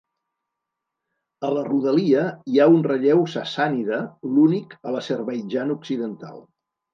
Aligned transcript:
A 1.47 1.51
la 1.57 1.65
rodalia 1.67 2.23
hi 2.53 2.61
ha 2.63 2.67
un 2.77 2.81
relleu 2.87 3.21
sassànida, 3.35 4.01
l'únic 4.31 4.75
a 4.89 4.95
l'Azerbaidjan 4.97 5.77
occidental. 5.77 6.43